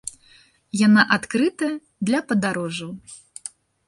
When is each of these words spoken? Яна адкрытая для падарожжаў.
Яна 0.87 1.01
адкрытая 1.17 1.69
для 2.09 2.19
падарожжаў. 2.31 2.91